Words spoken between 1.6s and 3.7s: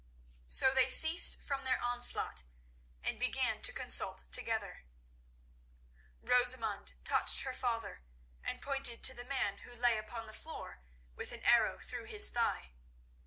their onslaught and began